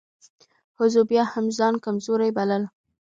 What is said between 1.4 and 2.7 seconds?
ځان کمزورۍ بلل.